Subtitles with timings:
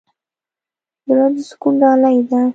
[1.07, 2.41] زړه د سکون ډالۍ ده.